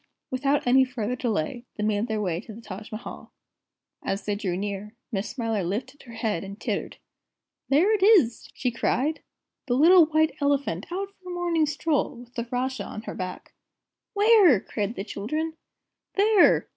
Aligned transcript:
Without 0.31 0.65
any 0.65 0.83
further 0.83 1.15
delay, 1.15 1.63
they 1.75 1.83
made 1.83 2.07
their 2.07 2.19
way 2.19 2.41
to 2.41 2.53
the 2.55 2.59
Taj 2.59 2.91
Mahal. 2.91 3.31
As 4.01 4.25
they 4.25 4.33
drew 4.33 4.57
near, 4.57 4.95
Miss 5.11 5.29
Smiler 5.29 5.63
lifted 5.63 6.01
her 6.01 6.13
head 6.13 6.43
and 6.43 6.59
tittered. 6.59 6.97
"There 7.69 7.93
it 7.93 8.01
is!" 8.01 8.49
she 8.55 8.71
cried, 8.71 9.21
"the 9.67 9.75
little 9.75 10.07
White 10.07 10.35
Elephant, 10.41 10.87
out 10.91 11.11
for 11.11 11.29
a 11.29 11.31
morning 11.35 11.67
stroll, 11.67 12.15
with 12.15 12.33
the 12.33 12.47
Rajah 12.49 12.83
on 12.83 13.03
her 13.03 13.13
back." 13.13 13.53
"Where?" 14.15 14.59
cried 14.59 14.95
the 14.95 15.03
children. 15.03 15.53
"There! 16.15 16.67